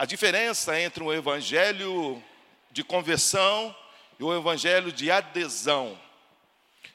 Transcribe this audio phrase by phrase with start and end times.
[0.00, 2.24] a diferença entre o evangelho
[2.70, 3.76] de conversão
[4.18, 6.00] e o evangelho de adesão.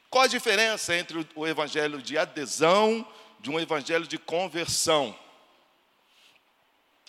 [0.09, 3.07] Qual a diferença entre o evangelho de adesão
[3.39, 5.15] de um evangelho de conversão?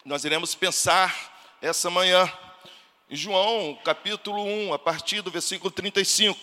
[0.04, 2.30] Nós iremos pensar essa manhã
[3.08, 6.38] em João, capítulo 1, a partir do versículo 35.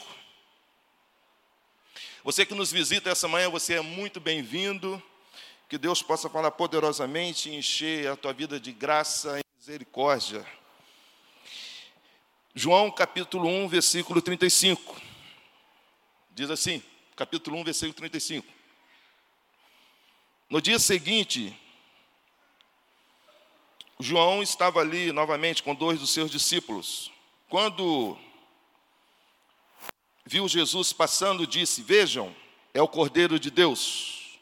[2.23, 4.99] Você que nos visita essa manhã, você é muito bem-vindo.
[5.70, 10.45] Que Deus possa falar poderosamente e encher a tua vida de graça misericórdia.
[12.54, 15.02] João capítulo 1, versículo 35.
[16.31, 16.84] Diz assim,
[17.16, 18.45] capítulo 1, versículo 35.
[20.49, 21.57] No dia seguinte,
[23.98, 27.09] João estava ali novamente com dois dos seus discípulos.
[27.48, 28.18] Quando
[30.26, 32.35] viu Jesus passando, disse: Vejam,
[32.73, 34.38] é o Cordeiro de Deus.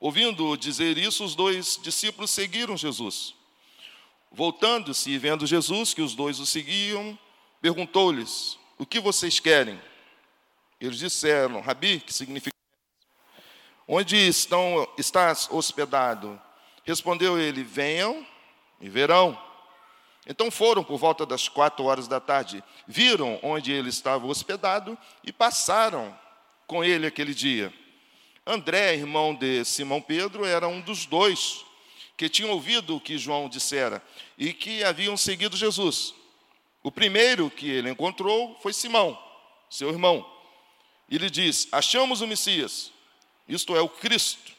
[0.00, 3.40] Ouvindo dizer isso, os dois discípulos seguiram Jesus.
[4.32, 7.18] Voltando-se e vendo Jesus, que os dois o seguiam,
[7.60, 9.80] perguntou-lhes: O que vocês querem?
[10.80, 12.52] Eles disseram: Rabi, que significa
[13.86, 16.40] Onde estão, estás hospedado?
[16.84, 18.26] Respondeu ele: Venham
[18.80, 19.38] e verão.
[20.26, 25.32] Então foram por volta das quatro horas da tarde, viram onde ele estava hospedado e
[25.32, 26.16] passaram
[26.66, 27.72] com ele aquele dia.
[28.46, 31.64] André, irmão de Simão Pedro, era um dos dois
[32.22, 34.00] que tinham ouvido o que João dissera
[34.38, 36.14] e que haviam seguido Jesus.
[36.80, 39.20] O primeiro que ele encontrou foi Simão,
[39.68, 40.24] seu irmão.
[41.08, 42.92] E lhe disse: Achamos o Messias,
[43.48, 44.52] isto é, o Cristo,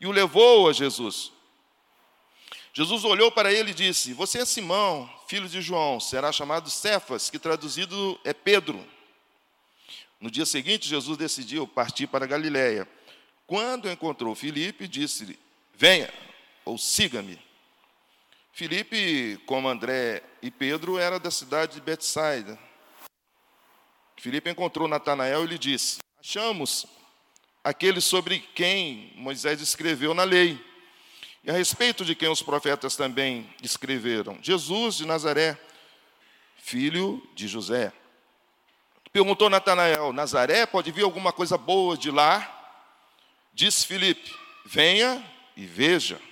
[0.00, 1.30] e o levou a Jesus.
[2.72, 7.28] Jesus olhou para ele e disse: Você é Simão, filho de João, será chamado Cefas,
[7.28, 8.82] que traduzido é Pedro.
[10.18, 12.88] No dia seguinte, Jesus decidiu partir para Galiléia.
[13.46, 15.38] Quando encontrou Filipe, disse-lhe:
[15.74, 16.10] Venha
[16.70, 17.36] ou siga-me.
[18.52, 22.58] Filipe, como André e Pedro, era da cidade de Betsaida.
[24.16, 26.86] Filipe encontrou Natanael e lhe disse: Achamos
[27.64, 30.64] aquele sobre quem Moisés escreveu na lei
[31.42, 35.58] e a respeito de quem os profetas também escreveram: Jesus de Nazaré,
[36.56, 37.92] filho de José.
[39.12, 42.46] Perguntou Natanael: Nazaré pode vir alguma coisa boa de lá?
[43.52, 44.32] Disse Filipe:
[44.64, 45.24] Venha
[45.56, 46.29] e veja.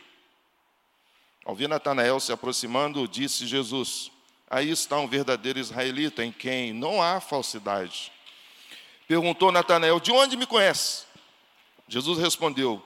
[1.49, 4.13] Ao ver Natanael se aproximando, disse Jesus:
[4.51, 8.13] Aí está um verdadeiro israelita em quem não há falsidade.
[9.07, 11.07] Perguntou Natanael: De onde me conhece?
[11.89, 12.85] Jesus respondeu: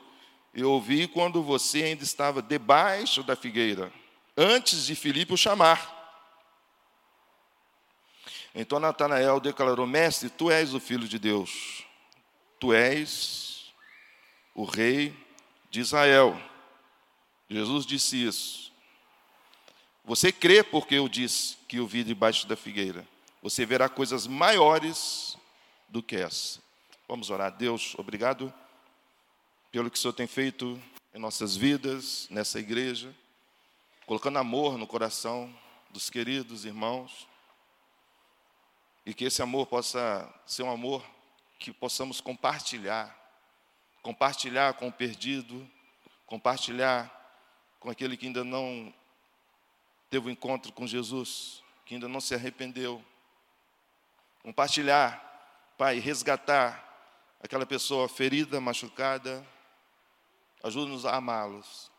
[0.54, 3.90] eu ouvi quando você ainda estava debaixo da figueira,
[4.36, 5.98] antes de Filipe o chamar.
[8.54, 11.84] Então Natanael declarou: Mestre, tu és o filho de Deus,
[12.60, 13.72] tu és
[14.54, 15.12] o rei
[15.68, 16.51] de Israel.
[17.52, 18.72] Jesus disse isso.
[20.04, 23.06] Você crê porque eu disse que eu vi debaixo da figueira.
[23.42, 25.36] Você verá coisas maiores
[25.88, 26.60] do que essa.
[27.06, 27.52] Vamos orar.
[27.52, 28.52] Deus, obrigado
[29.70, 30.80] pelo que o Senhor tem feito
[31.14, 33.14] em nossas vidas, nessa igreja,
[34.06, 35.54] colocando amor no coração
[35.90, 37.28] dos queridos irmãos,
[39.04, 41.04] e que esse amor possa ser um amor
[41.58, 43.14] que possamos compartilhar,
[44.02, 45.68] compartilhar com o perdido,
[46.26, 47.21] compartilhar
[47.82, 48.94] com aquele que ainda não
[50.08, 53.04] teve o um encontro com Jesus, que ainda não se arrependeu,
[54.42, 55.30] compartilhar,
[55.76, 56.88] Pai, resgatar
[57.42, 59.44] aquela pessoa ferida, machucada,
[60.62, 61.90] Ajuda-nos a amá-los.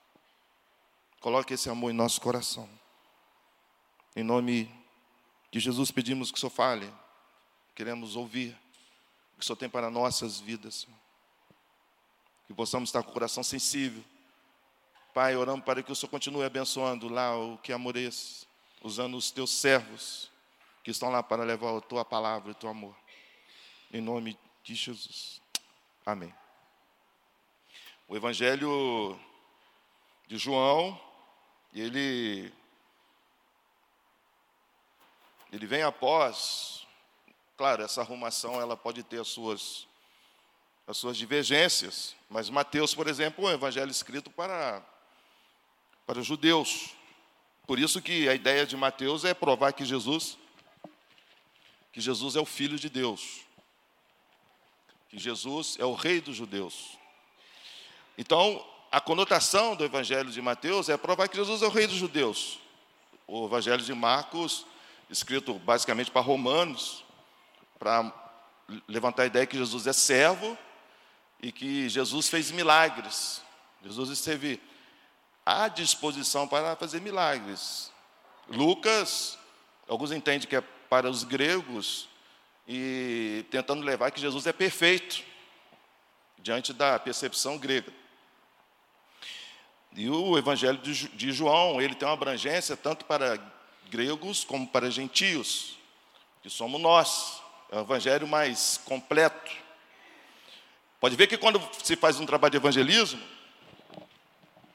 [1.19, 2.69] Coloque esse amor em nosso coração.
[4.15, 4.73] Em nome
[5.51, 6.93] de Jesus pedimos que o Senhor fale.
[7.75, 8.57] Queremos ouvir
[9.33, 10.87] o que o Senhor tem para nossas vidas.
[12.47, 14.03] Que possamos estar com o coração sensível.
[15.13, 18.47] Pai, oramos para que o Senhor continue abençoando lá o que amoreça,
[18.81, 20.31] usando os teus servos
[20.83, 22.95] que estão lá para levar a tua palavra e o teu amor.
[23.91, 25.39] Em nome de Jesus.
[26.03, 26.33] Amém.
[28.07, 29.19] O Evangelho
[30.27, 30.99] de João,
[31.75, 32.51] ele,
[35.51, 36.87] ele vem após,
[37.55, 39.87] claro, essa arrumação ela pode ter as suas,
[40.87, 44.83] as suas divergências, mas Mateus, por exemplo, é um evangelho escrito para,
[46.05, 46.89] para os judeus.
[47.65, 50.37] Por isso que a ideia de Mateus é provar que Jesus,
[51.91, 53.41] que Jesus é o Filho de Deus,
[55.09, 56.97] que Jesus é o Rei dos judeus.
[58.17, 58.63] Então,
[58.93, 62.59] a conotação do Evangelho de Mateus é provar que Jesus é o rei dos judeus.
[63.25, 64.67] O Evangelho de Marcos,
[65.09, 67.03] escrito basicamente para romanos,
[67.79, 68.13] para
[68.87, 70.55] levantar a ideia que Jesus é servo
[71.41, 73.41] e que Jesus fez milagres.
[73.83, 74.61] Jesus esteve
[75.45, 77.91] à disposição para fazer milagres.
[78.47, 79.37] Lucas,
[79.87, 82.07] alguns entendem que é para os gregos,
[82.67, 85.23] e tentando levar que Jesus é perfeito,
[86.37, 87.91] diante da percepção grega.
[89.95, 93.39] E o Evangelho de João, ele tem uma abrangência tanto para
[93.89, 95.77] gregos como para gentios,
[96.41, 97.41] que somos nós.
[97.71, 99.51] É o evangelho mais completo.
[100.99, 103.21] Pode ver que quando se faz um trabalho de evangelismo,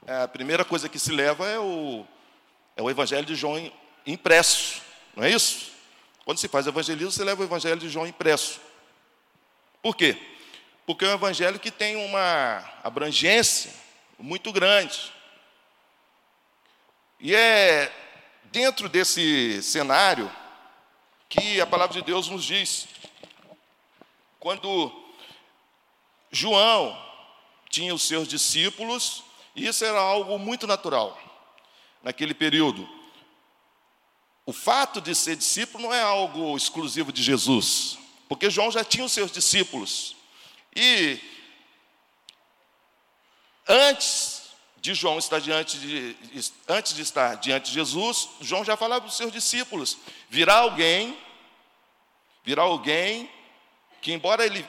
[0.09, 2.07] a primeira coisa que se leva é o,
[2.77, 3.71] é o Evangelho de João
[4.07, 4.81] impresso,
[5.15, 5.73] não é isso?
[6.25, 8.61] Quando se faz evangelismo, você leva o Evangelho de João impresso.
[9.83, 10.17] Por quê?
[10.87, 13.71] Porque é um evangelho que tem uma abrangência
[14.19, 15.13] muito grande.
[17.21, 17.93] E é
[18.45, 20.31] dentro desse cenário
[21.29, 22.89] que a palavra de Deus nos diz.
[24.41, 24.91] Quando
[26.31, 26.99] João
[27.69, 29.23] tinha os seus discípulos,
[29.67, 31.19] isso era algo muito natural
[32.03, 32.89] naquele período.
[34.47, 39.05] O fato de ser discípulo não é algo exclusivo de Jesus, porque João já tinha
[39.05, 40.17] os seus discípulos.
[40.75, 41.19] E
[43.69, 44.45] antes
[44.81, 46.17] de João estar diante de,
[46.67, 49.99] antes de estar diante de Jesus, João já falava para os seus discípulos:
[50.31, 51.19] virá alguém,
[52.45, 53.31] virá alguém
[54.01, 54.67] que, embora ele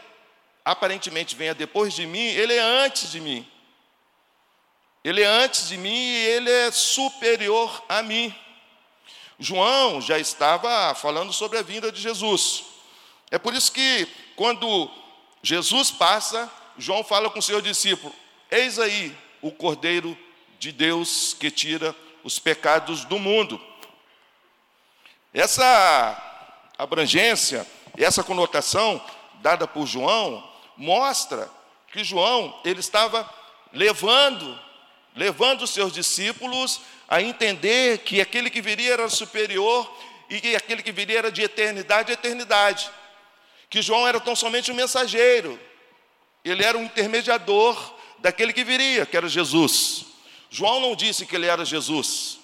[0.66, 3.50] aparentemente venha depois de mim, ele é antes de mim.
[5.10, 8.32] Ele é antes de mim e ele é superior a mim.
[9.40, 12.64] João já estava falando sobre a vinda de Jesus.
[13.32, 14.88] É por isso que, quando
[15.42, 16.48] Jesus passa,
[16.78, 18.14] João fala com o seu discípulo:
[18.52, 20.16] Eis aí o Cordeiro
[20.60, 23.60] de Deus que tira os pecados do mundo.
[25.34, 26.46] Essa
[26.78, 27.66] abrangência,
[27.98, 29.04] essa conotação
[29.42, 30.48] dada por João,
[30.78, 31.50] mostra
[31.92, 33.28] que João ele estava
[33.74, 34.69] levando
[35.20, 39.94] levando os seus discípulos a entender que aquele que viria era superior
[40.30, 42.90] e que aquele que viria era de eternidade a eternidade.
[43.70, 45.60] Que João era tão somente um mensageiro,
[46.44, 50.06] ele era um intermediador daquele que viria, que era Jesus.
[50.50, 52.40] João não disse que ele era Jesus.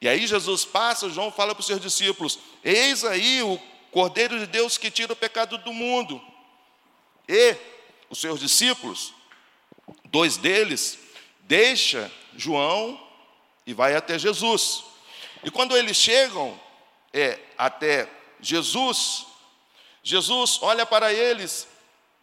[0.00, 3.60] E aí Jesus passa, João fala para os seus discípulos: Eis aí o
[3.90, 6.22] Cordeiro de Deus que tira o pecado do mundo.
[7.28, 7.54] E
[8.08, 9.12] os seus discípulos,
[10.06, 10.98] dois deles,
[11.50, 13.04] deixa João
[13.66, 14.84] e vai até Jesus.
[15.42, 16.58] E quando eles chegam
[17.12, 18.08] é, até
[18.40, 19.26] Jesus,
[20.00, 21.66] Jesus olha para eles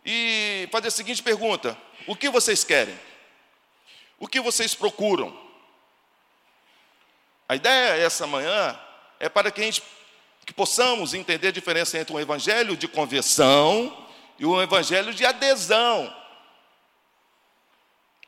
[0.06, 1.78] e faz a seguinte pergunta:
[2.08, 2.98] O que vocês querem?
[4.18, 5.38] O que vocês procuram?
[7.50, 8.80] A ideia essa manhã
[9.20, 9.84] é para que, gente,
[10.46, 14.08] que possamos entender a diferença entre um evangelho de conversão
[14.40, 16.16] e um evangelho de adesão.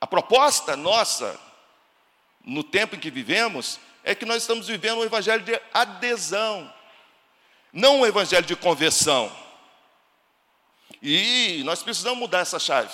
[0.01, 1.39] A proposta nossa,
[2.43, 6.73] no tempo em que vivemos, é que nós estamos vivendo um evangelho de adesão,
[7.71, 9.31] não um evangelho de conversão.
[11.01, 12.93] E nós precisamos mudar essa chave.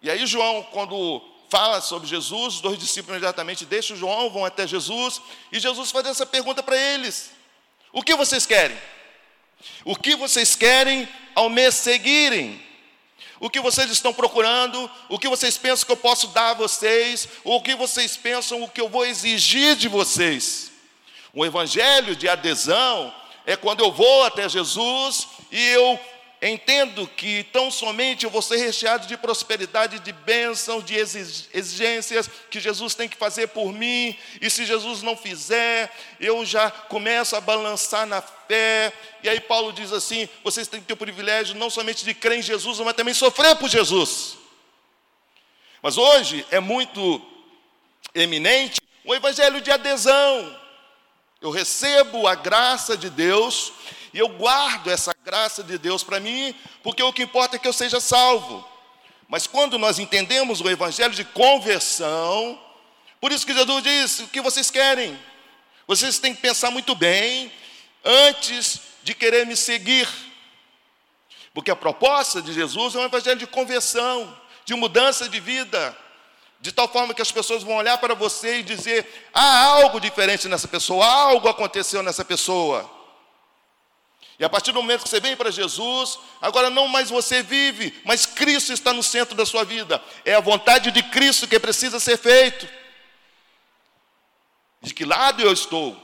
[0.00, 4.66] E aí, João, quando fala sobre Jesus, os dois discípulos imediatamente deixam João, vão até
[4.66, 5.20] Jesus,
[5.50, 7.30] e Jesus faz essa pergunta para eles:
[7.92, 8.76] O que vocês querem?
[9.84, 12.63] O que vocês querem ao me seguirem?
[13.40, 17.28] O que vocês estão procurando, o que vocês pensam que eu posso dar a vocês,
[17.42, 20.70] o que vocês pensam o que eu vou exigir de vocês.
[21.32, 23.12] O evangelho de adesão
[23.44, 25.98] é quando eu vou até Jesus e eu
[26.46, 32.60] Entendo que tão somente eu vou ser recheado de prosperidade, de bênçãos, de exigências que
[32.60, 37.40] Jesus tem que fazer por mim, e se Jesus não fizer, eu já começo a
[37.40, 38.92] balançar na fé.
[39.22, 42.40] E aí Paulo diz assim: vocês têm que ter o privilégio não somente de crer
[42.40, 44.36] em Jesus, mas também sofrer por Jesus.
[45.80, 47.22] Mas hoje é muito
[48.14, 50.60] eminente o evangelho de adesão.
[51.40, 53.72] Eu recebo a graça de Deus
[54.14, 56.54] e eu guardo essa graça de Deus para mim,
[56.84, 58.64] porque o que importa é que eu seja salvo.
[59.28, 62.56] Mas quando nós entendemos o evangelho de conversão,
[63.20, 65.18] por isso que Jesus diz: o que vocês querem?
[65.84, 67.52] Vocês têm que pensar muito bem
[68.04, 70.08] antes de querer me seguir.
[71.52, 75.96] Porque a proposta de Jesus é um evangelho de conversão, de mudança de vida,
[76.60, 80.46] de tal forma que as pessoas vão olhar para você e dizer: há algo diferente
[80.46, 82.93] nessa pessoa, algo aconteceu nessa pessoa.
[84.38, 87.94] E a partir do momento que você vem para Jesus, agora não mais você vive,
[88.04, 90.02] mas Cristo está no centro da sua vida.
[90.24, 92.68] É a vontade de Cristo que precisa ser feito.
[94.82, 95.96] De que lado eu estou?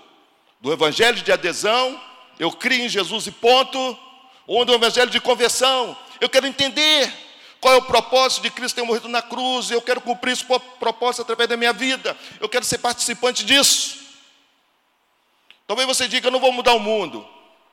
[0.60, 2.00] Do evangelho de adesão,
[2.38, 3.98] eu crio em Jesus e ponto,
[4.46, 5.96] ou do evangelho de conversão?
[6.20, 7.12] Eu quero entender
[7.60, 11.22] qual é o propósito de Cristo ter morrido na cruz, eu quero cumprir esse propósito
[11.22, 13.98] através da minha vida, eu quero ser participante disso.
[15.66, 17.28] Talvez você diga, eu não vou mudar o mundo.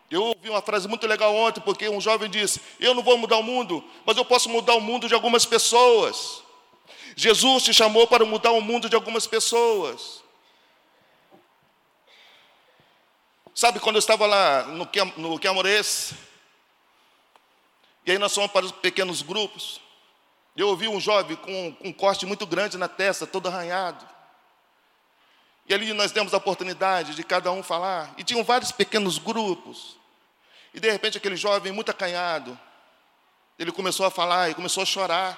[0.09, 3.37] Eu ouvi uma frase muito legal ontem, porque um jovem disse: Eu não vou mudar
[3.37, 6.41] o mundo, mas eu posso mudar o mundo de algumas pessoas.
[7.15, 10.23] Jesus te chamou para mudar o mundo de algumas pessoas.
[13.53, 14.87] Sabe quando eu estava lá no,
[15.17, 15.39] no?
[18.05, 19.81] E aí nós fomos para os pequenos grupos.
[20.55, 24.07] Eu ouvi um jovem com, com um corte muito grande na testa, todo arranhado.
[25.67, 28.13] E ali nós demos a oportunidade de cada um falar.
[28.17, 29.96] E tinham vários pequenos grupos.
[30.77, 32.55] E de repente aquele jovem muito acanhado,
[33.57, 35.35] ele começou a falar e começou a chorar.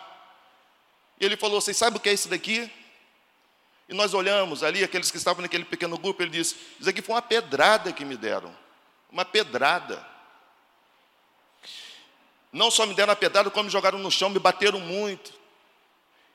[1.18, 2.70] E ele falou: Vocês sabem o que é isso daqui?
[3.88, 7.16] E nós olhamos ali, aqueles que estavam naquele pequeno grupo, ele disse: Isso aqui foi
[7.16, 8.54] uma pedrada que me deram.
[9.10, 10.06] Uma pedrada.
[12.52, 15.32] Não só me deram a pedrada, como me jogaram no chão, me bateram muito.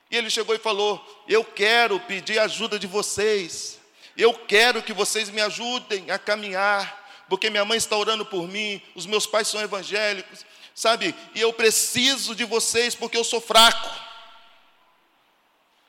[0.09, 3.79] E ele chegou e falou: Eu quero pedir ajuda de vocês.
[4.17, 8.81] Eu quero que vocês me ajudem a caminhar, porque minha mãe está orando por mim,
[8.93, 11.15] os meus pais são evangélicos, sabe?
[11.33, 13.89] E eu preciso de vocês porque eu sou fraco.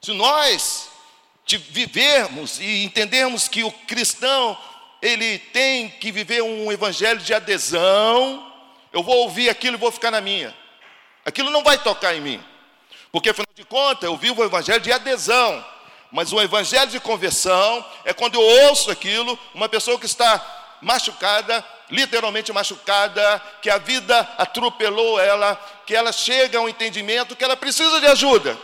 [0.01, 0.89] Se nós
[1.71, 4.57] vivermos e entendermos que o cristão
[5.01, 8.53] ele tem que viver um evangelho de adesão,
[8.93, 10.57] eu vou ouvir aquilo e vou ficar na minha.
[11.25, 12.45] Aquilo não vai tocar em mim.
[13.13, 15.65] Porque afinal de contas, eu vivo o evangelho de adesão.
[16.11, 20.39] Mas o evangelho de conversão é quando eu ouço aquilo, uma pessoa que está
[20.87, 27.57] machucada, literalmente machucada, que a vida atropelou ela, que ela chega ao entendimento que ela
[27.57, 28.57] precisa de ajuda.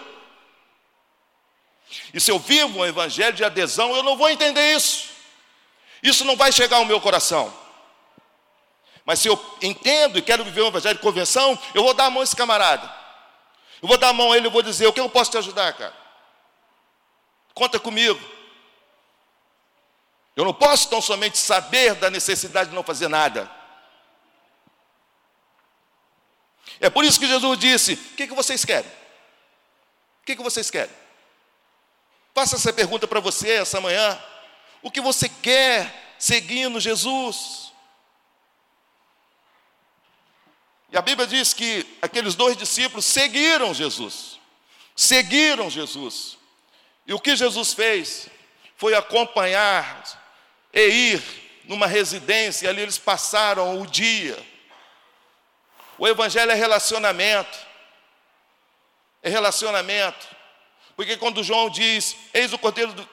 [2.14, 5.09] E se eu vivo um evangelho de adesão, eu não vou entender isso.
[6.00, 7.52] Isso não vai chegar ao meu coração.
[9.05, 12.11] Mas se eu entendo e quero viver um evangelho de convenção, eu vou dar a
[12.11, 12.88] mão a esse camarada.
[13.83, 15.38] Eu vou dar a mão a ele e vou dizer: o que eu posso te
[15.38, 15.95] ajudar, cara?
[17.52, 18.21] Conta comigo.
[20.35, 23.51] Eu não posso tão somente saber da necessidade de não fazer nada.
[26.81, 28.91] É por isso que Jesus disse: O que, que vocês querem?
[28.91, 30.95] O que, que vocês querem?
[32.35, 34.21] Faça essa pergunta para você essa manhã.
[34.81, 37.73] O que você quer seguindo Jesus?
[40.91, 44.39] E a Bíblia diz que aqueles dois discípulos seguiram Jesus.
[44.97, 46.39] Seguiram Jesus.
[47.07, 48.29] E o que Jesus fez
[48.77, 50.22] foi acompanhar
[50.73, 51.23] e ir
[51.64, 54.38] numa residência, ali eles passaram o dia.
[55.99, 57.59] O Evangelho é relacionamento.
[59.23, 60.26] É relacionamento.
[60.97, 63.09] Porque quando João diz, eis o Cordeiro, do,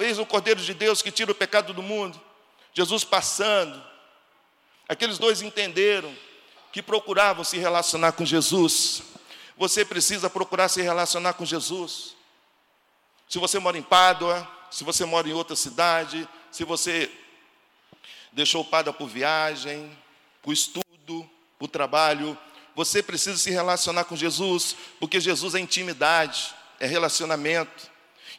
[0.00, 2.20] eis o Cordeiro de Deus que tira o pecado do mundo,
[2.74, 3.82] Jesus passando,
[4.88, 6.14] aqueles dois entenderam
[6.72, 9.02] que procuravam se relacionar com Jesus.
[9.56, 12.16] Você precisa procurar se relacionar com Jesus.
[13.28, 17.10] Se você mora em Pádua, se você mora em outra cidade, se você
[18.30, 19.90] deixou Pádua por viagem,
[20.40, 21.28] por estudo,
[21.58, 22.38] por trabalho,
[22.76, 27.88] você precisa se relacionar com Jesus, porque Jesus é intimidade é relacionamento.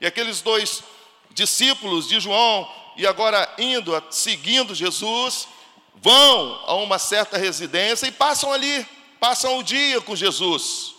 [0.01, 0.83] E aqueles dois
[1.31, 5.47] discípulos de João, e agora indo, seguindo Jesus,
[5.95, 8.85] vão a uma certa residência e passam ali,
[9.17, 10.93] passam o dia com Jesus.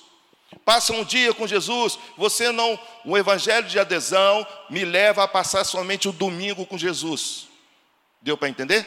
[0.64, 5.64] Passam um dia com Jesus, você não, o evangelho de adesão me leva a passar
[5.64, 7.48] somente o domingo com Jesus.
[8.20, 8.86] Deu para entender?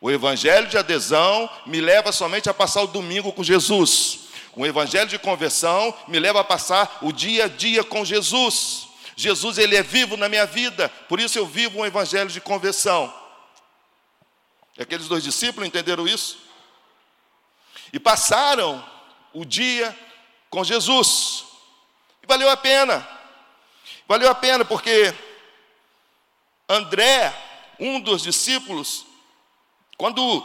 [0.00, 4.28] O evangelho de adesão me leva somente a passar o domingo com Jesus.
[4.56, 8.88] Um evangelho de conversão me leva a passar o dia a dia com Jesus.
[9.16, 13.12] Jesus, ele é vivo na minha vida, por isso eu vivo um evangelho de conversão.
[14.76, 16.38] E aqueles dois discípulos entenderam isso?
[17.92, 18.84] E passaram
[19.32, 19.96] o dia
[20.50, 21.44] com Jesus.
[22.22, 23.06] E valeu a pena.
[24.06, 25.14] Valeu a pena porque
[26.68, 27.34] André,
[27.78, 29.06] um dos discípulos,
[29.96, 30.44] quando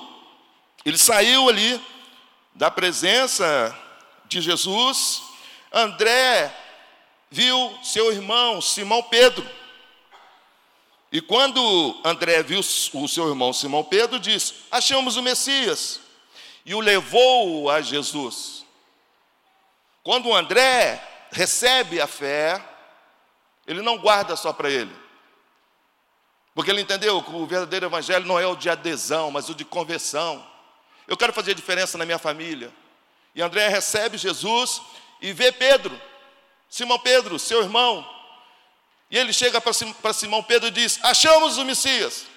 [0.85, 1.81] ele saiu ali
[2.53, 3.77] da presença
[4.25, 5.21] de Jesus,
[5.71, 6.55] André
[7.29, 9.49] viu seu irmão Simão Pedro.
[11.11, 15.99] E quando André viu o seu irmão Simão Pedro, disse: Achamos o Messias.
[16.65, 18.62] E o levou a Jesus.
[20.03, 22.61] Quando André recebe a fé,
[23.65, 24.93] ele não guarda só para ele.
[26.53, 29.65] Porque ele entendeu que o verdadeiro evangelho não é o de adesão, mas o de
[29.65, 30.45] conversão.
[31.07, 32.71] Eu quero fazer diferença na minha família.
[33.33, 34.81] E André recebe Jesus
[35.21, 35.99] e vê Pedro,
[36.69, 38.07] Simão Pedro, seu irmão.
[39.09, 42.27] E ele chega para Simão Pedro e diz: Achamos o Messias.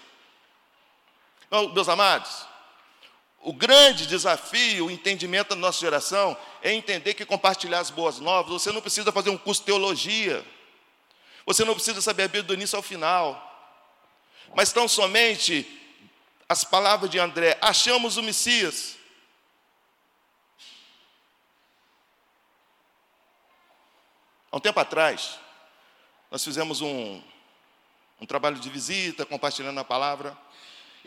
[1.75, 2.47] Meus amados,
[3.43, 8.63] o grande desafio, o entendimento da nossa geração é entender que compartilhar as boas novas,
[8.63, 10.45] você não precisa fazer um curso de teologia,
[11.45, 13.43] você não precisa saber a Bíblia do início ao final,
[14.55, 15.65] mas tão somente
[16.49, 18.97] as palavras de André: achamos o Messias.
[24.51, 25.39] Há um tempo atrás,
[26.31, 27.23] nós fizemos um,
[28.21, 30.37] um trabalho de visita, compartilhando a palavra.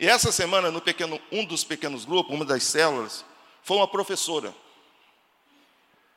[0.00, 3.22] E essa semana, no pequeno, um dos pequenos grupos, uma das células,
[3.62, 4.54] foi uma professora.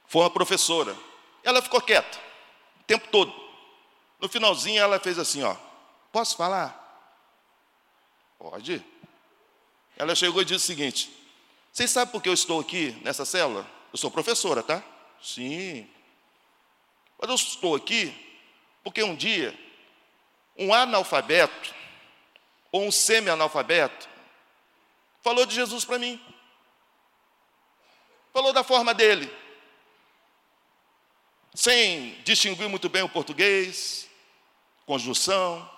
[0.08, 0.96] Foi uma professora.
[1.44, 2.18] Ela ficou quieta
[2.80, 3.34] o tempo todo.
[4.22, 5.54] No finalzinho, ela fez assim: ó,
[6.14, 6.80] posso falar?
[8.40, 8.82] Pode.
[9.98, 11.12] Ela chegou e disse o seguinte:
[11.70, 13.70] Vocês sabem por que eu estou aqui nessa célula?
[13.92, 14.82] Eu sou professora, tá?
[15.22, 15.90] Sim.
[17.20, 18.16] Mas eu estou aqui
[18.82, 19.54] porque um dia
[20.58, 21.83] um analfabeto
[22.74, 24.10] ou um semi-analfabeto
[25.22, 26.20] falou de Jesus para mim.
[28.34, 29.32] Falou da forma dele.
[31.54, 34.10] Sem distinguir muito bem o português,
[34.88, 35.70] conjunção.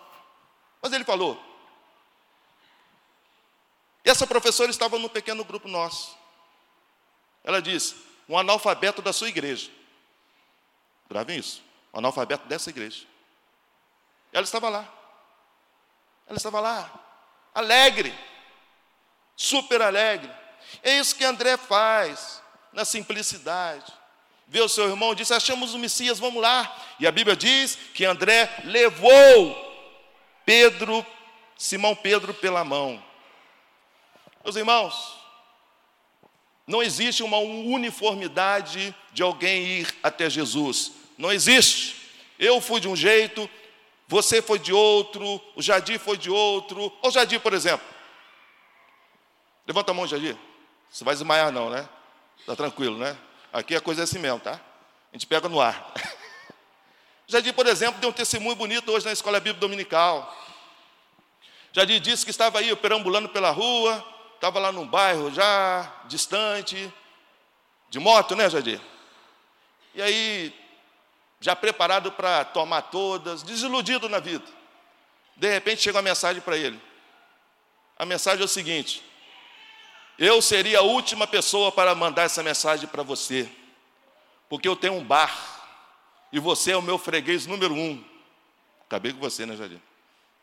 [0.82, 1.38] Mas ele falou.
[4.06, 6.18] Essa professora estava num pequeno grupo nosso.
[7.44, 7.94] Ela disse:
[8.30, 9.70] um analfabeto da sua igreja.
[11.10, 11.62] Gravem isso.
[11.94, 13.06] Um analfabeto dessa igreja.
[14.32, 15.05] Ela estava lá.
[16.28, 16.92] Ela estava lá,
[17.54, 18.14] alegre,
[19.36, 20.32] super alegre.
[20.82, 22.42] É isso que André faz,
[22.74, 23.92] na simplicidade.
[24.48, 26.76] Vê o seu irmão, disse: Achamos o Messias, vamos lá.
[27.00, 29.66] E a Bíblia diz que André levou
[30.46, 31.06] Pedro,
[31.58, 33.04] Simão Pedro, pela mão.
[34.44, 35.16] Meus irmãos,
[36.68, 40.92] não existe uma uniformidade de alguém ir até Jesus.
[41.18, 42.12] Não existe.
[42.38, 43.50] Eu fui de um jeito,
[44.08, 46.92] você foi de outro, o Jadir foi de outro.
[47.02, 47.86] Ou Jadir, por exemplo.
[49.68, 50.38] Levanta a mão, Jadir.
[50.92, 51.90] Você vai desmaiar, não, né?
[52.46, 53.18] Tá tranquilo, né?
[53.52, 54.54] Aqui a coisa é assim mesmo, tá?
[54.54, 55.92] A gente pega no ar.
[57.28, 60.36] Jadir, por exemplo, deu um testemunho bonito hoje na Escola Bíblica Dominical.
[61.74, 66.94] Jadir disse que estava aí perambulando pela rua, estava lá num bairro já distante,
[67.90, 68.80] de moto, né, Jadir?
[69.96, 70.65] E aí
[71.46, 74.46] já preparado para tomar todas, desiludido na vida.
[75.36, 76.82] De repente chega uma mensagem para ele.
[78.00, 79.04] A mensagem é o seguinte:
[80.18, 83.48] Eu seria a última pessoa para mandar essa mensagem para você,
[84.50, 85.32] porque eu tenho um bar
[86.32, 88.04] e você é o meu freguês número um.
[88.88, 89.80] Acabei com você, né, Jardim?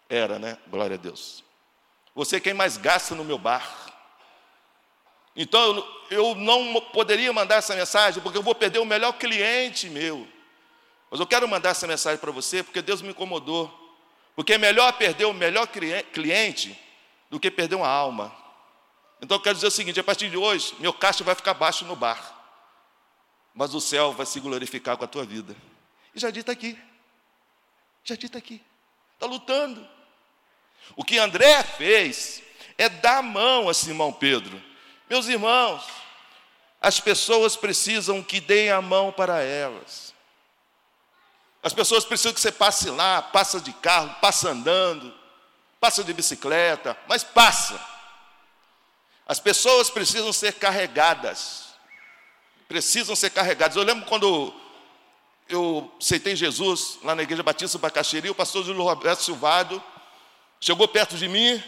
[0.09, 0.57] Era, né?
[0.69, 1.43] Glória a Deus.
[2.15, 3.91] Você é quem mais gasta no meu bar.
[5.35, 10.29] Então eu não poderia mandar essa mensagem, porque eu vou perder o melhor cliente meu.
[11.13, 13.71] Mas eu quero mandar essa mensagem para você porque Deus me incomodou.
[14.35, 15.69] Porque é melhor perder o melhor
[16.11, 16.75] cliente
[17.29, 18.35] do que perder uma alma.
[19.21, 21.85] Então eu quero dizer o seguinte: a partir de hoje, meu caixa vai ficar baixo
[21.85, 22.19] no bar,
[23.55, 25.55] mas o céu vai se glorificar com a tua vida.
[26.15, 26.79] E Jardim está aqui.
[28.03, 28.63] Jardim está aqui.
[29.13, 29.87] Está lutando.
[30.97, 32.43] O que André fez
[32.79, 34.59] é dar a mão a Simão Pedro.
[35.11, 35.85] Meus irmãos,
[36.81, 40.12] as pessoas precisam que deem a mão para elas.
[41.63, 45.15] As pessoas precisam que você passe lá, passa de carro, passa andando,
[45.79, 47.81] passa de bicicleta, mas passa.
[49.27, 51.75] As pessoas precisam ser carregadas.
[52.67, 53.77] Precisam ser carregadas.
[53.77, 54.53] Eu lembro quando
[55.49, 59.83] eu aceitei Jesus lá na Igreja Batista do Bacaxeri, o pastor Júlio Roberto Silvado
[60.61, 61.63] chegou perto de mim,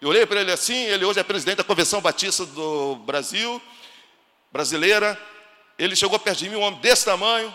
[0.00, 3.60] eu olhei para ele assim, ele hoje é presidente da Convenção Batista do Brasil,
[4.52, 5.20] brasileira.
[5.78, 7.52] Ele chegou perto de mim, um homem desse tamanho.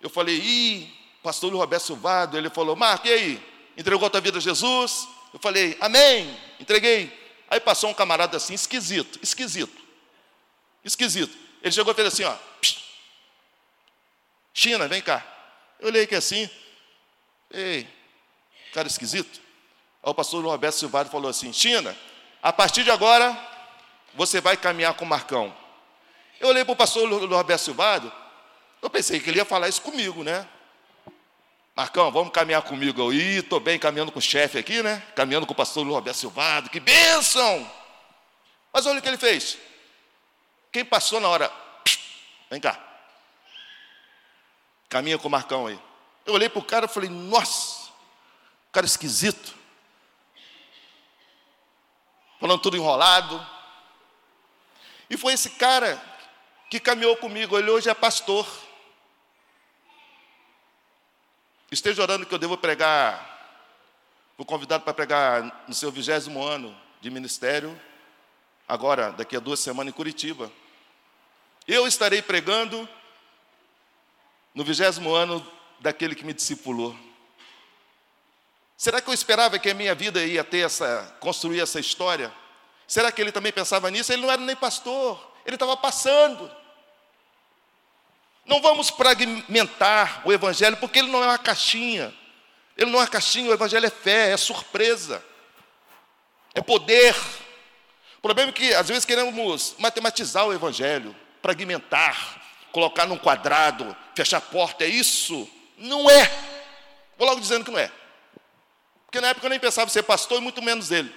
[0.00, 3.50] Eu falei, ih, pastor Roberto Silvado, ele falou, Marco, e aí?
[3.76, 5.08] Entregou a tua vida a Jesus?
[5.32, 7.18] Eu falei, amém, entreguei.
[7.48, 9.80] Aí passou um camarada assim, esquisito, esquisito,
[10.84, 11.36] esquisito.
[11.62, 12.36] Ele chegou e fez assim, ó,
[14.52, 15.24] China, vem cá.
[15.78, 16.48] Eu olhei que assim,
[17.50, 17.88] ei,
[18.72, 19.40] cara esquisito.
[20.02, 21.96] Aí o pastor Roberto Silvado falou assim, China,
[22.42, 23.36] a partir de agora,
[24.14, 25.54] você vai caminhar com o Marcão.
[26.38, 28.12] Eu olhei para o pastor Roberto Silvado,
[28.80, 30.46] eu pensei que ele ia falar isso comigo, né?
[31.80, 33.00] Marcão, vamos caminhar comigo.
[33.00, 35.02] Eu, estou bem caminhando com o chefe aqui, né?
[35.16, 37.72] Caminhando com o pastor Roberto Silvado, que bênção!
[38.70, 39.56] Mas olha o que ele fez.
[40.70, 41.50] Quem passou na hora,
[42.50, 42.78] vem cá.
[44.90, 45.80] Caminha com o Marcão aí.
[46.26, 47.88] Eu olhei para o cara e falei, nossa,
[48.70, 49.54] cara esquisito.
[52.38, 53.40] Falando tudo enrolado.
[55.08, 55.98] E foi esse cara
[56.68, 57.58] que caminhou comigo.
[57.58, 58.46] Ele hoje é pastor.
[61.70, 63.28] Esteja orando que eu devo pregar.
[64.36, 67.80] Fui convidado para pregar no seu vigésimo ano de ministério,
[68.66, 70.50] agora, daqui a duas semanas, em Curitiba.
[71.68, 72.88] Eu estarei pregando
[74.52, 75.46] no vigésimo ano
[75.78, 76.96] daquele que me discipulou.
[78.76, 82.32] Será que eu esperava que a minha vida ia ter essa, construir essa história?
[82.88, 84.12] Será que ele também pensava nisso?
[84.12, 86.50] Ele não era nem pastor, ele estava passando.
[88.50, 92.12] Não vamos fragmentar o Evangelho, porque ele não é uma caixinha.
[92.76, 95.24] Ele não é uma caixinha, o Evangelho é fé, é surpresa,
[96.52, 97.14] é poder.
[98.18, 104.38] O problema é que às vezes queremos matematizar o Evangelho, fragmentar, colocar num quadrado, fechar
[104.38, 105.48] a porta, é isso?
[105.78, 106.26] Não é.
[107.16, 107.88] Vou logo dizendo que não é.
[109.06, 111.14] Porque na época eu nem pensava em ser pastor e muito menos ele.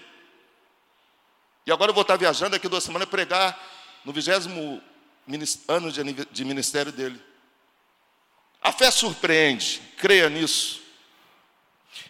[1.65, 3.59] E agora eu vou estar viajando aqui duas semanas pregar
[4.05, 4.92] no 28
[5.67, 5.93] anos
[6.31, 7.21] de ministério dele.
[8.61, 10.81] A fé surpreende, creia nisso.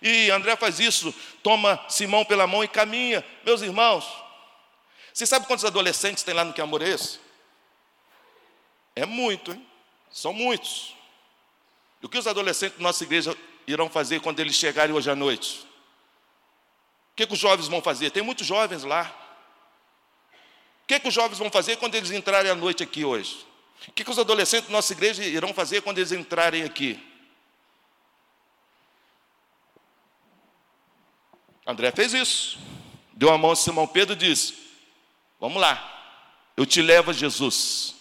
[0.02, 3.26] E André faz isso, toma Simão pela mão e caminha.
[3.45, 4.06] Meus irmãos,
[5.13, 7.19] você sabe quantos adolescentes tem lá no Que Amor é Esse?
[8.95, 9.65] É muito, hein?
[10.12, 10.95] São muitos.
[12.02, 15.15] E o que os adolescentes da nossa igreja irão fazer quando eles chegarem hoje à
[15.15, 15.65] noite?
[17.13, 18.12] O que, que os jovens vão fazer?
[18.12, 19.22] Tem muitos jovens lá.
[20.84, 23.46] O que, que os jovens vão fazer quando eles entrarem à noite aqui hoje?
[23.88, 27.02] O que, que os adolescentes da nossa igreja irão fazer quando eles entrarem aqui?
[31.65, 32.60] André fez isso.
[33.13, 34.56] Deu a mão a Simão Pedro e disse:
[35.39, 37.96] Vamos lá, eu te levo a Jesus.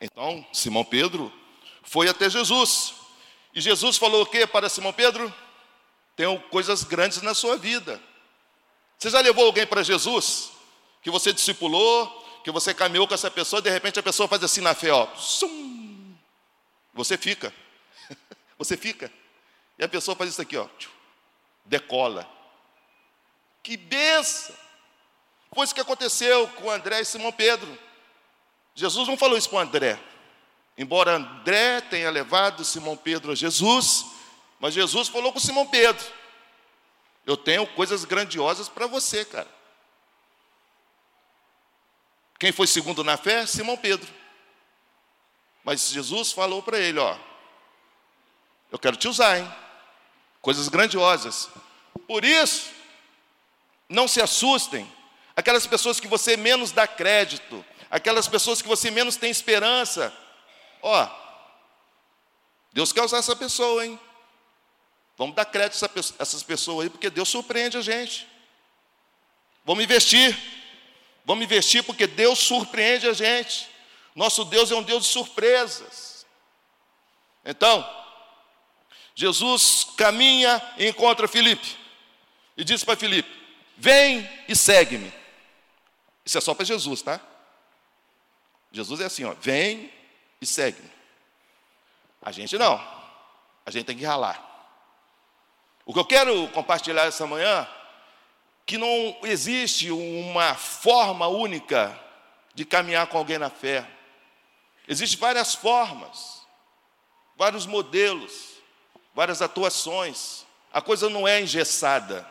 [0.00, 1.32] Então, Simão Pedro
[1.82, 2.94] foi até Jesus.
[3.52, 5.34] E Jesus falou o que para Simão Pedro?
[6.14, 8.00] Tenho coisas grandes na sua vida.
[8.98, 10.50] Você já levou alguém para Jesus?
[11.02, 12.08] Que você discipulou,
[12.42, 15.06] que você caminhou com essa pessoa, de repente a pessoa faz assim na fé, ó.
[15.16, 16.14] Sum,
[16.94, 17.52] você fica.
[18.58, 19.12] Você fica.
[19.78, 20.66] E a pessoa faz isso aqui, ó.
[21.66, 22.26] Decola.
[23.62, 24.54] Que benção!
[25.54, 27.78] Foi isso que aconteceu com André e Simão Pedro.
[28.74, 30.00] Jesus não falou isso para André.
[30.78, 34.04] Embora André tenha levado Simão Pedro a Jesus,
[34.60, 36.04] mas Jesus falou com Simão Pedro:
[37.26, 39.48] Eu tenho coisas grandiosas para você, cara.
[42.38, 43.44] Quem foi segundo na fé?
[43.44, 44.08] Simão Pedro.
[45.64, 47.18] Mas Jesus falou para ele: Ó,
[48.70, 49.54] eu quero te usar, hein?
[50.40, 51.50] Coisas grandiosas.
[52.06, 52.70] Por isso,
[53.88, 54.90] não se assustem.
[55.34, 60.16] Aquelas pessoas que você menos dá crédito, aquelas pessoas que você menos tem esperança.
[60.80, 61.08] Ó,
[62.72, 63.98] Deus quer usar essa pessoa, hein?
[65.16, 68.26] Vamos dar crédito a essas pessoas aí, porque Deus surpreende a gente.
[69.64, 70.36] Vamos investir.
[71.24, 73.68] Vamos investir porque Deus surpreende a gente.
[74.14, 76.26] Nosso Deus é um Deus de surpresas.
[77.44, 77.88] Então,
[79.14, 81.76] Jesus caminha e encontra Filipe.
[82.56, 83.28] E diz para Filipe:
[83.76, 85.12] Vem e segue-me.
[86.24, 87.20] Isso é só para Jesus, tá?
[88.72, 89.92] Jesus é assim, ó, vem
[90.40, 90.90] e segue-me.
[92.20, 92.74] A gente não.
[93.64, 94.55] A gente tem que ralar.
[95.86, 97.66] O que eu quero compartilhar essa manhã,
[98.66, 101.96] que não existe uma forma única
[102.52, 103.88] de caminhar com alguém na fé.
[104.88, 106.44] Existem várias formas,
[107.36, 108.56] vários modelos,
[109.14, 110.44] várias atuações.
[110.72, 112.28] A coisa não é engessada.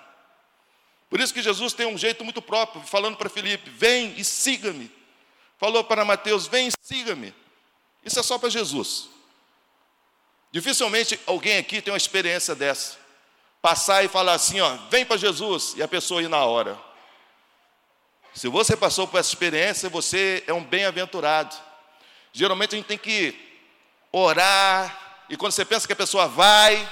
[1.09, 4.91] Por isso que Jesus tem um jeito muito próprio, falando para Felipe: vem e siga-me.
[5.57, 7.33] Falou para Mateus: vem e siga-me.
[8.03, 9.07] Isso é só para Jesus.
[10.51, 13.04] Dificilmente alguém aqui tem uma experiência dessa
[13.65, 16.79] passar e falar assim, ó, vem para Jesus, e a pessoa ir na hora.
[18.31, 21.55] Se você passou por essa experiência, você é um bem-aventurado.
[22.31, 23.33] Geralmente a gente tem que
[24.11, 26.87] orar, e quando você pensa que a pessoa vai,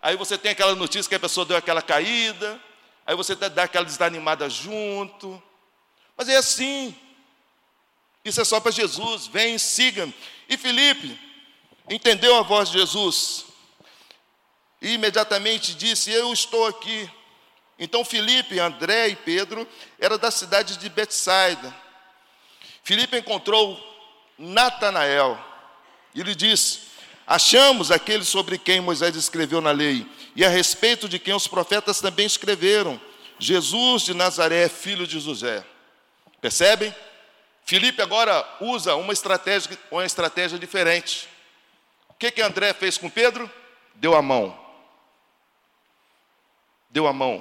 [0.00, 2.62] aí você tem aquela notícia que a pessoa deu aquela caída,
[3.04, 5.42] aí você dá aquela desanimada junto.
[6.16, 6.94] Mas é assim.
[8.24, 9.26] Isso é só para Jesus.
[9.26, 10.14] Vem, siga-me.
[10.48, 11.18] E Felipe
[11.88, 13.49] entendeu a voz de Jesus.
[14.80, 17.10] E imediatamente disse: Eu estou aqui.
[17.78, 19.66] Então Filipe, André e Pedro
[19.98, 21.74] eram da cidade de Betsaida.
[22.84, 23.78] Filipe encontrou
[24.38, 25.38] Natanael
[26.14, 26.80] e lhe disse:
[27.26, 32.00] Achamos aquele sobre quem Moisés escreveu na lei, e a respeito de quem os profetas
[32.00, 33.00] também escreveram,
[33.38, 35.64] Jesus de Nazaré, filho de José.
[36.40, 36.94] Percebem?
[37.64, 41.28] Filipe agora usa uma estratégia, uma estratégia diferente.
[42.08, 43.50] O que, que André fez com Pedro?
[43.94, 44.59] Deu a mão
[46.90, 47.38] deu a mão.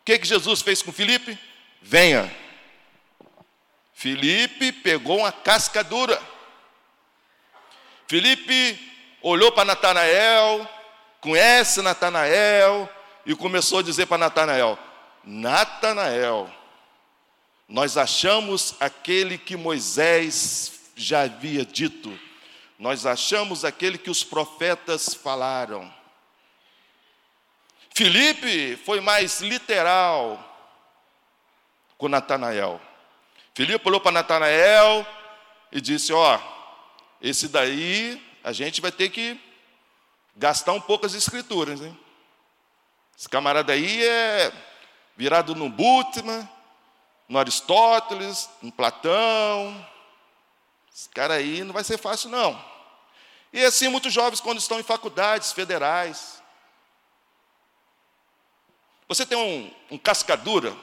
[0.00, 1.38] O que, que Jesus fez com Felipe?
[1.80, 2.30] Venha.
[3.92, 6.20] Felipe pegou uma casca dura.
[8.08, 8.78] Felipe
[9.22, 10.68] olhou para Natanael,
[11.20, 12.88] conhece Natanael,
[13.24, 14.78] e começou a dizer para Natanael:
[15.24, 16.50] Natanael,
[17.68, 22.18] nós achamos aquele que Moisés já havia dito,
[22.78, 26.01] nós achamos aquele que os profetas falaram.
[27.94, 30.48] Filipe foi mais literal.
[31.98, 32.80] com Natanael.
[33.54, 35.06] Filipe olhou para Natanael
[35.70, 36.40] e disse: Ó,
[37.20, 39.40] esse daí a gente vai ter que
[40.34, 41.96] gastar um pouco as escrituras, hein?
[43.16, 44.52] Esse camarada aí é
[45.16, 46.48] virado no Butman,
[47.28, 49.86] no Aristóteles, no Platão.
[50.92, 52.60] Esse cara aí não vai ser fácil, não.
[53.52, 56.41] E assim, muitos jovens, quando estão em faculdades federais,
[59.08, 60.76] você tem um, um cascadura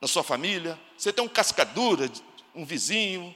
[0.00, 2.10] na sua família, você tem um cascadura,
[2.54, 3.34] um vizinho,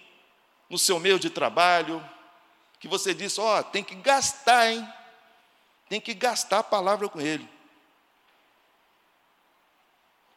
[0.69, 2.05] no seu meio de trabalho,
[2.79, 4.87] que você diz: Ó, oh, tem que gastar, hein?
[5.89, 7.49] Tem que gastar a palavra com ele.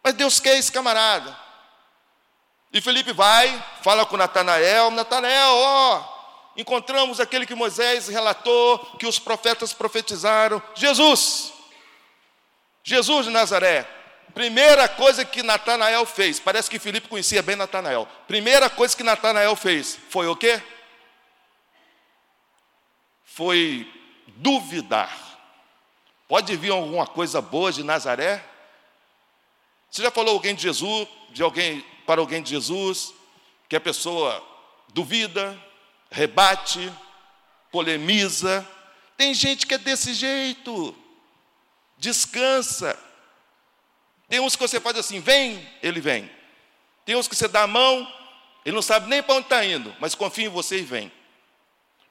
[0.03, 1.37] Mas Deus quer esse camarada.
[2.73, 6.03] E Felipe vai, fala com Natanael: Natanael, ó,
[6.55, 11.53] encontramos aquele que Moisés relatou, que os profetas profetizaram: Jesus.
[12.83, 13.87] Jesus de Nazaré.
[14.33, 18.07] Primeira coisa que Natanael fez, parece que Felipe conhecia bem Natanael.
[18.27, 20.61] Primeira coisa que Natanael fez foi o quê?
[23.25, 23.89] Foi
[24.27, 25.11] duvidar.
[26.27, 28.43] Pode vir alguma coisa boa de Nazaré?
[29.89, 33.13] Você já falou alguém de Jesus, de alguém para alguém de Jesus,
[33.67, 34.41] que a pessoa
[34.93, 35.57] duvida,
[36.09, 36.91] rebate,
[37.69, 38.65] polemiza.
[39.17, 40.95] Tem gente que é desse jeito.
[42.01, 42.97] Descansa.
[44.27, 46.27] Tem uns que você faz assim, vem, ele vem.
[47.05, 48.11] Tem uns que você dá a mão,
[48.65, 51.11] ele não sabe nem para onde está indo, mas confia em você e vem.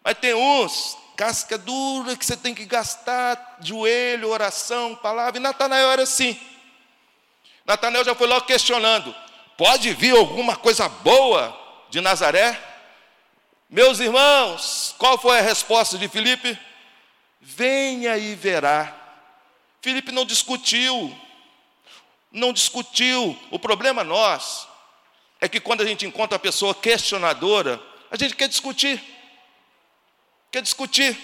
[0.04, 5.38] Mas tem uns, casca dura, que você tem que gastar joelho, oração, palavra.
[5.38, 6.40] E Natanael era assim.
[7.66, 9.12] Natanael já foi logo questionando:
[9.58, 11.58] pode vir alguma coisa boa
[11.90, 12.56] de Nazaré?
[13.68, 16.56] Meus irmãos, qual foi a resposta de Filipe?
[17.40, 18.99] Venha e verá.
[19.80, 21.16] Filipe não discutiu,
[22.30, 23.38] não discutiu.
[23.50, 24.68] O problema nós
[25.40, 29.02] é que quando a gente encontra a pessoa questionadora, a gente quer discutir.
[30.50, 31.18] Quer discutir.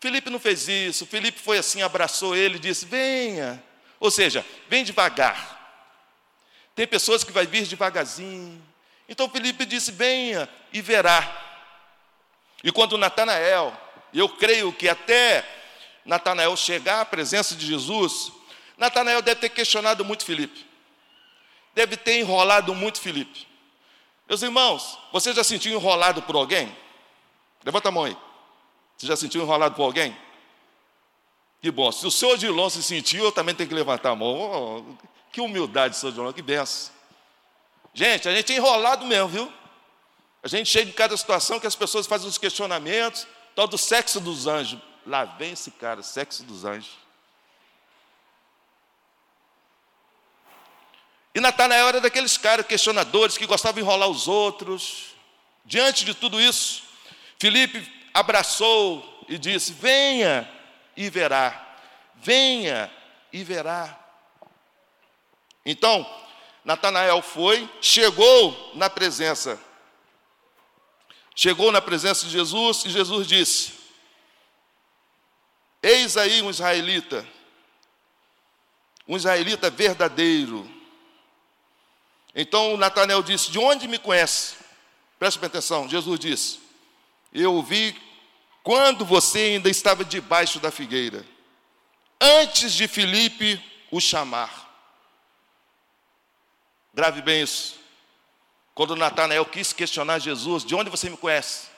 [0.00, 1.06] Felipe não fez isso.
[1.06, 3.62] Felipe foi assim, abraçou ele e disse: Venha.
[4.00, 5.60] Ou seja, vem devagar.
[6.74, 8.60] Tem pessoas que vai vir devagarzinho.
[9.08, 11.50] Então Felipe disse: Venha e verá.
[12.64, 13.76] E quando Natanael,
[14.14, 15.44] eu creio que até
[16.04, 18.32] Natanael chegar à presença de Jesus,
[18.76, 20.66] Natanael deve ter questionado muito Felipe.
[21.74, 23.46] Deve ter enrolado muito Felipe.
[24.28, 26.74] Meus irmãos, você já sentiu enrolado por alguém?
[27.64, 28.16] Levanta a mão aí.
[28.96, 30.16] Você já sentiu enrolado por alguém?
[31.60, 31.92] Que bom.
[31.92, 34.28] Se o senhor Odilon se sentiu, eu também tenho que levantar a mão.
[34.28, 36.92] Oh, que humildade, senhor Odilon, que benção.
[37.94, 39.52] Gente, a gente é enrolado mesmo, viu?
[40.42, 44.18] A gente chega em cada situação que as pessoas fazem os questionamentos, tal do sexo
[44.18, 44.80] dos anjos.
[45.06, 47.02] Lá vem esse cara, sexo dos anjos.
[51.34, 55.14] E Natanael era daqueles caras questionadores que gostavam de enrolar os outros.
[55.64, 56.82] Diante de tudo isso,
[57.38, 60.48] Felipe abraçou e disse: Venha
[60.96, 61.76] e verá.
[62.16, 62.90] Venha
[63.32, 63.98] e verá.
[65.64, 66.06] Então,
[66.64, 69.58] Natanael foi, chegou na presença.
[71.34, 73.81] Chegou na presença de Jesus e Jesus disse:
[75.82, 77.26] Eis aí um israelita,
[79.08, 80.70] um israelita verdadeiro.
[82.34, 84.54] Então Natanael disse: De onde me conhece?
[85.18, 86.60] Preste atenção, Jesus disse:
[87.32, 88.00] Eu vi
[88.62, 91.26] quando você ainda estava debaixo da figueira,
[92.20, 94.70] antes de Filipe o chamar.
[96.94, 97.80] Grave bem isso.
[98.74, 101.68] Quando Natanael quis questionar Jesus, de onde você me conhece?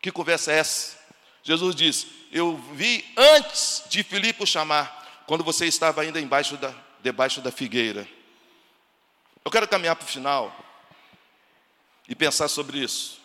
[0.00, 0.98] Que conversa é essa?
[1.42, 6.74] Jesus disse: Eu vi antes de Filipe o chamar, quando você estava ainda embaixo da,
[7.02, 8.08] debaixo da figueira.
[9.44, 10.50] Eu quero caminhar para o final
[12.08, 13.20] e pensar sobre isso.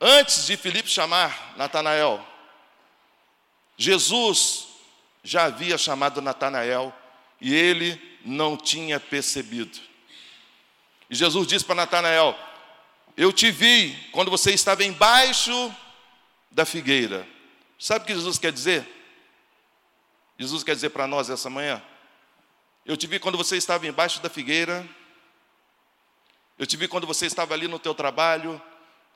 [0.00, 2.26] Antes de Filipe chamar Natanael,
[3.76, 4.68] Jesus
[5.22, 6.94] já havia chamado Natanael
[7.38, 9.78] e ele não tinha percebido.
[11.10, 12.34] E Jesus disse para Natanael:
[13.18, 15.74] Eu te vi quando você estava embaixo
[16.50, 17.35] da figueira.
[17.78, 18.86] Sabe o que Jesus quer dizer?
[20.38, 21.82] Jesus quer dizer para nós essa manhã:
[22.84, 24.86] Eu te vi quando você estava embaixo da figueira.
[26.58, 28.60] Eu te vi quando você estava ali no teu trabalho,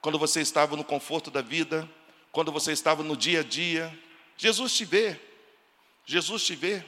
[0.02, 1.88] quando você estava no conforto da vida,
[2.30, 3.98] quando você estava no dia a dia.
[4.36, 5.18] Jesus te vê.
[6.04, 6.84] Jesus te vê.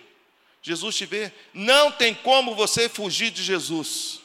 [0.61, 1.33] Jesus te vê.
[1.55, 4.21] Não tem como você fugir de Jesus.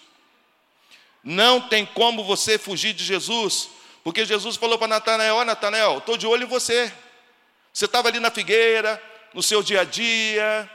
[1.24, 3.70] Não tem como você fugir de Jesus,
[4.04, 6.94] porque Jesus falou para Natanael: Ó, Natanael, estou de olho em você.
[7.78, 9.00] Você estava ali na figueira,
[9.36, 10.68] no seu dia a dia,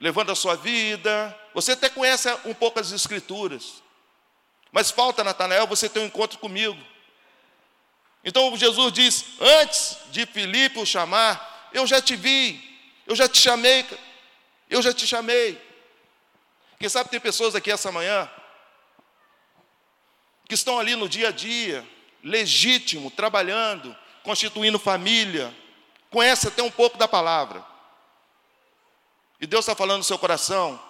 [0.00, 3.82] levando a sua vida, Você até conhece um pouco as escrituras.
[4.72, 6.82] Mas falta, Natanael, você ter um encontro comigo.
[8.24, 12.62] Então Jesus diz: Antes de Filipe o chamar, eu já te vi,
[13.06, 13.84] eu já te chamei,
[14.70, 15.60] eu já te chamei.
[16.78, 18.26] Quem sabe tem pessoas aqui essa manhã
[20.48, 21.86] que estão ali no dia a dia,
[22.24, 25.54] legítimo, trabalhando, constituindo família,
[26.16, 27.62] conhece até um pouco da palavra.
[29.38, 30.82] E Deus está falando no seu coração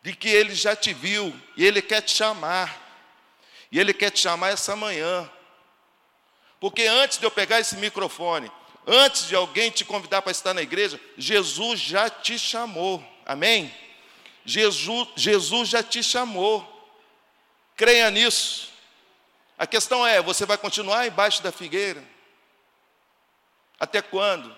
[0.00, 2.80] de que Ele já te viu e Ele quer te chamar.
[3.68, 5.28] E Ele quer te chamar essa manhã.
[6.60, 8.48] Porque antes de eu pegar esse microfone,
[8.86, 13.04] antes de alguém te convidar para estar na igreja, Jesus já te chamou.
[13.26, 13.74] Amém?
[14.44, 16.64] Jesus, Jesus já te chamou.
[17.76, 18.70] Creia nisso.
[19.58, 22.19] A questão é: você vai continuar embaixo da figueira?
[23.80, 24.54] Até quando?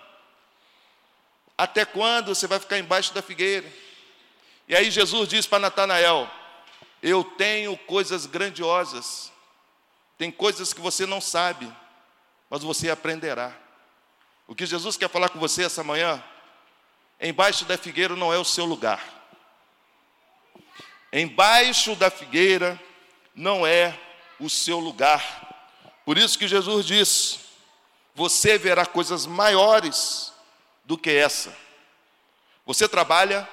[1.57, 3.73] Até quando você vai ficar embaixo da figueira?
[4.67, 6.29] E aí Jesus diz para Natanael:
[7.01, 9.33] Eu tenho coisas grandiosas,
[10.19, 11.73] tem coisas que você não sabe,
[12.51, 13.57] mas você aprenderá.
[14.49, 16.23] O que Jesus quer falar com você essa manhã?
[17.21, 19.01] Embaixo da figueira não é o seu lugar.
[21.13, 22.81] Embaixo da figueira
[23.35, 23.97] não é
[24.41, 25.49] o seu lugar.
[26.05, 27.52] Por isso que Jesus diz:
[28.15, 30.33] Você verá coisas maiores
[30.85, 31.57] do que essa.
[32.67, 33.49] Você trabalha,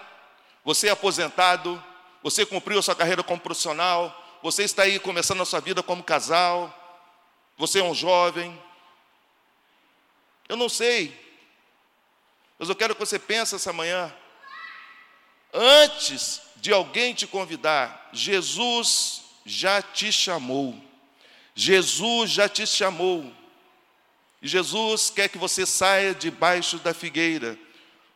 [0.63, 1.84] você é aposentado,
[2.22, 6.04] você cumpriu a sua carreira como profissional, você está aí começando a sua vida como
[6.04, 6.74] casal,
[7.58, 8.62] você é um jovem.
[10.48, 11.17] Eu não sei,
[12.58, 14.13] mas eu quero que você pense essa manhã,
[15.54, 20.76] antes de alguém te convidar, Jesus já te chamou.
[21.56, 23.34] Jesus já te chamou.
[24.41, 27.58] E Jesus quer que você saia debaixo da figueira,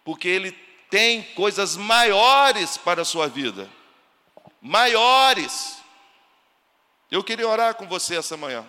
[0.03, 0.51] porque Ele
[0.89, 3.69] tem coisas maiores para a sua vida.
[4.61, 5.81] Maiores.
[7.11, 8.67] Eu queria orar com você essa manhã.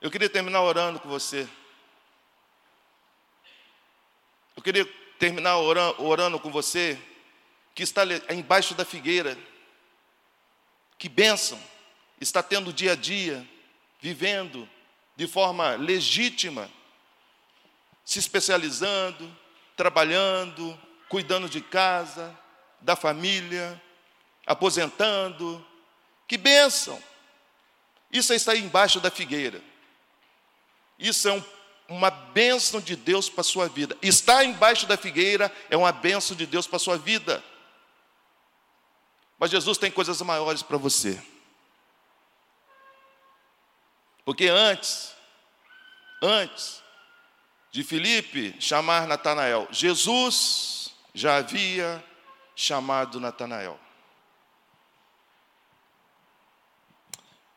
[0.00, 1.48] Eu queria terminar orando com você.
[4.56, 4.84] Eu queria
[5.18, 6.98] terminar orando, orando com você
[7.74, 9.38] que está embaixo da figueira.
[10.98, 11.60] Que bênção
[12.20, 13.48] está tendo dia a dia,
[14.00, 14.68] vivendo
[15.18, 16.70] de forma legítima,
[18.04, 19.36] se especializando,
[19.76, 22.38] trabalhando, cuidando de casa,
[22.80, 23.82] da família,
[24.46, 25.66] aposentando.
[26.28, 27.02] Que bênção!
[28.12, 29.60] Isso estar embaixo da figueira.
[30.96, 31.44] Isso é um,
[31.88, 33.98] uma bênção de Deus para a sua vida.
[34.00, 37.42] Estar embaixo da figueira é uma bênção de Deus para a sua vida.
[39.36, 41.20] Mas Jesus tem coisas maiores para você.
[44.28, 45.16] Porque antes,
[46.20, 46.82] antes
[47.70, 52.04] de Filipe chamar Natanael, Jesus já havia
[52.54, 53.80] chamado Natanael.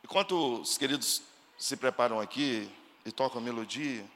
[0.02, 1.22] Enquanto os queridos
[1.58, 4.10] se preparam aqui e tocam a melodia,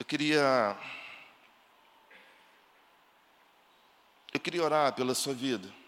[0.00, 0.76] eu queria
[4.32, 5.83] eu queria orar pela sua vida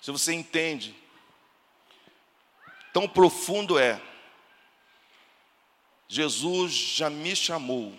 [0.00, 0.94] se você entende,
[2.92, 4.00] tão profundo é,
[6.08, 7.96] Jesus já me chamou,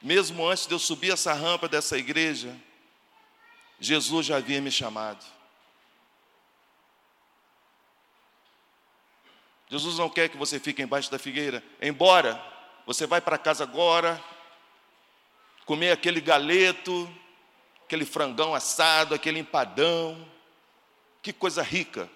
[0.00, 2.56] mesmo antes de eu subir essa rampa dessa igreja,
[3.78, 5.24] Jesus já havia me chamado.
[9.68, 12.42] Jesus não quer que você fique embaixo da figueira, embora
[12.86, 14.22] você vai para casa agora,
[15.64, 17.08] comer aquele galeto,
[17.90, 20.24] aquele frangão assado, aquele empadão.
[21.20, 22.08] Que coisa rica.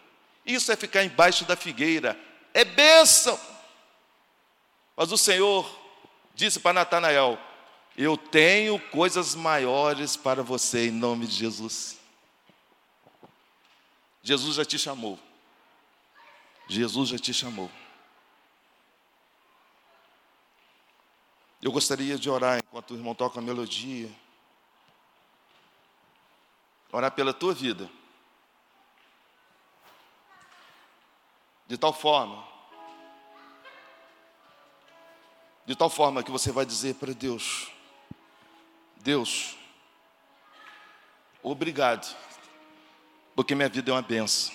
[0.47, 2.19] Isso é ficar embaixo da figueira.
[2.55, 3.39] É bênção.
[4.97, 5.69] Mas o Senhor
[6.33, 7.37] disse para Natanael:
[7.97, 11.99] Eu tenho coisas maiores para você em nome de Jesus.
[14.23, 15.19] Jesus já te chamou.
[16.69, 17.71] Jesus já te chamou.
[21.61, 24.09] Eu gostaria de orar enquanto o irmão toca a melodia
[26.95, 27.91] orar pela tua vida.
[31.67, 32.47] De tal forma,
[35.67, 37.69] de tal forma que você vai dizer para Deus:
[38.97, 39.57] Deus,
[41.43, 42.15] obrigado,
[43.35, 44.55] porque minha vida é uma benção.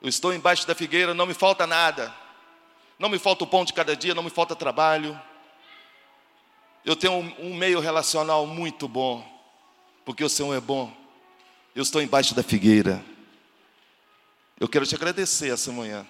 [0.00, 2.14] Eu estou embaixo da figueira, não me falta nada,
[2.98, 5.20] não me falta o pão de cada dia, não me falta trabalho.
[6.82, 9.33] Eu tenho um, um meio relacional muito bom
[10.04, 10.94] porque o Senhor é bom.
[11.74, 13.04] Eu estou embaixo da figueira.
[14.58, 16.06] Eu quero te agradecer essa manhã.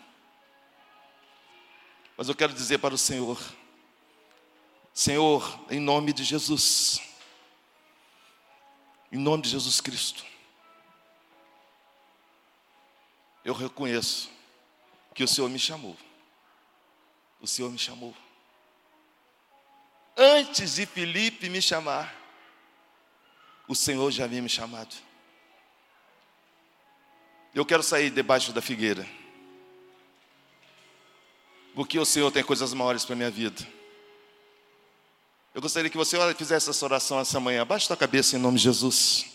[2.16, 3.40] Mas eu quero dizer para o Senhor,
[4.92, 7.00] Senhor, em nome de Jesus,
[9.10, 10.24] em nome de Jesus Cristo,
[13.44, 14.30] eu reconheço
[15.14, 15.96] que o Senhor me chamou.
[17.40, 18.14] O Senhor me chamou.
[20.16, 22.23] Antes de Felipe me chamar,
[23.66, 24.94] o Senhor já havia me chamado.
[27.54, 29.06] Eu quero sair debaixo da figueira.
[31.74, 33.66] Porque o Senhor tem coisas maiores para a minha vida.
[35.54, 37.62] Eu gostaria que você fizesse essa oração essa manhã.
[37.62, 39.26] Abaixe a cabeça em nome de Jesus.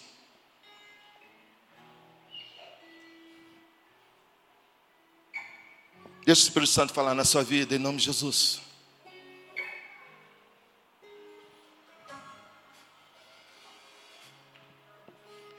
[6.26, 8.68] Deixa o Espírito Santo falar na sua vida em nome de Jesus.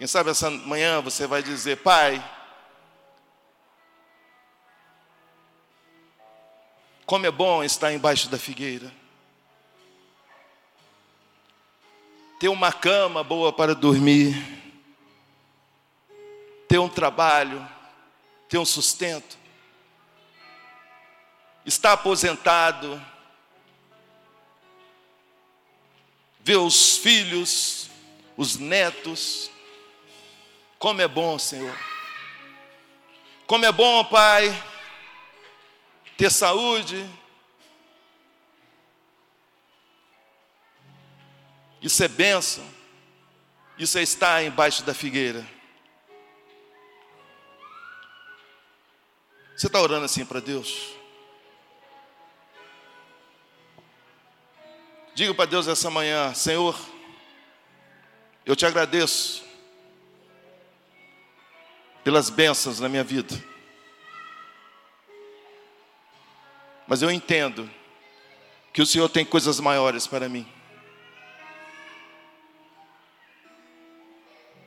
[0.01, 2.25] Quem sabe essa manhã você vai dizer, Pai,
[7.05, 8.91] como é bom estar embaixo da figueira.
[12.39, 14.43] Ter uma cama boa para dormir,
[16.67, 17.69] ter um trabalho,
[18.49, 19.37] ter um sustento,
[21.67, 22.99] estar aposentado,
[26.43, 27.91] ver os filhos,
[28.35, 29.51] os netos,
[30.81, 31.79] como é bom, Senhor.
[33.47, 34.51] Como é bom, Pai,
[36.17, 37.07] ter saúde.
[41.83, 42.67] Isso é bênção.
[43.77, 45.47] Isso é estar embaixo da figueira.
[49.55, 50.95] Você está orando assim para Deus?
[55.15, 56.75] Diga para Deus essa manhã: Senhor,
[58.47, 59.50] eu te agradeço
[62.03, 63.35] pelas bênçãos na minha vida.
[66.87, 67.71] Mas eu entendo
[68.73, 70.47] que o Senhor tem coisas maiores para mim.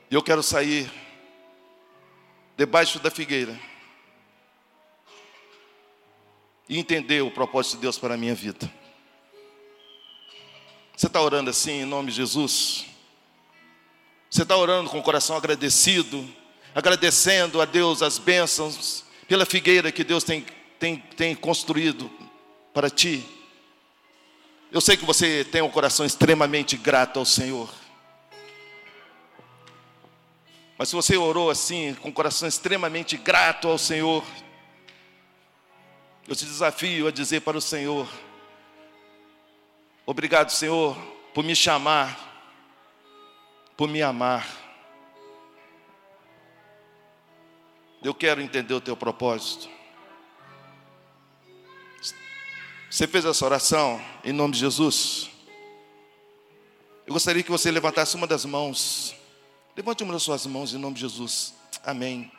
[0.10, 0.92] E eu quero sair
[2.56, 3.60] debaixo da figueira
[6.70, 8.72] e entender o propósito de Deus para a minha vida.
[10.96, 12.86] Você está orando assim em nome de Jesus?
[14.30, 16.28] Você está orando com o coração agradecido?
[16.74, 20.46] Agradecendo a Deus as bênçãos pela figueira que Deus tem,
[20.80, 22.10] tem, tem construído
[22.74, 23.26] para ti.
[24.72, 27.70] Eu sei que você tem um coração extremamente grato ao Senhor.
[30.78, 34.24] Mas se você orou assim, com um coração extremamente grato ao Senhor,
[36.28, 38.10] eu te desafio a dizer para o Senhor:
[40.06, 40.98] Obrigado, Senhor,
[41.34, 42.18] por me chamar,
[43.78, 44.63] por me amar.
[48.04, 49.70] Eu quero entender o teu propósito.
[52.90, 55.30] Você fez essa oração em nome de Jesus?
[57.08, 59.16] Eu gostaria que você levantasse uma das mãos.
[59.76, 61.54] Levante uma das suas mãos em nome de Jesus.
[61.86, 62.30] Amém.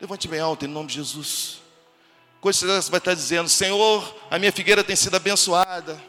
[0.00, 1.60] Levante bem alto em nome de Jesus.
[2.40, 6.02] Coisa você vai estar dizendo: Senhor, a minha figueira tem sido abençoada.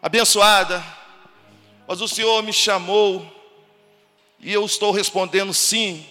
[0.00, 0.82] Abençoada.
[1.88, 3.34] Mas o Senhor me chamou.
[4.38, 6.06] E eu estou respondendo sim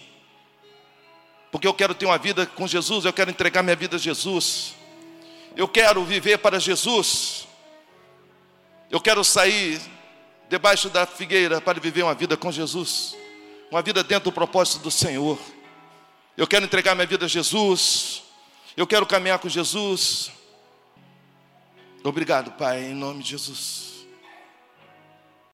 [1.52, 4.76] porque eu quero ter uma vida com Jesus, eu quero entregar minha vida a Jesus,
[5.56, 7.48] eu quero viver para Jesus,
[8.92, 9.82] eu quero sair
[10.50, 13.16] debaixo da figueira para viver uma vida com Jesus,
[13.72, 15.40] uma vida dentro do propósito do Senhor.
[16.38, 18.24] Eu quero entregar minha vida a Jesus,
[18.76, 20.32] eu quero caminhar com Jesus.
[22.04, 23.95] Obrigado, Pai, em nome de Jesus.